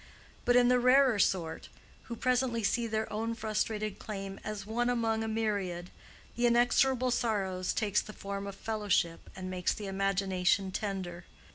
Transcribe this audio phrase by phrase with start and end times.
[0.45, 1.69] But in the rarer sort,
[2.05, 5.91] who presently see their own frustrated claim as one among a myriad,
[6.35, 11.25] the inexorable sorrow takes the form of fellowship and makes the imagination tender.